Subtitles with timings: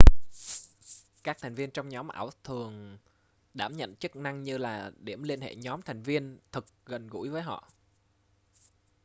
[1.23, 2.97] các thành viên trong nhóm ảo thường
[3.53, 7.29] đảm nhận chức năng như là điểm liên hệ nhóm thành viên thực gần gũi
[7.29, 7.67] với họ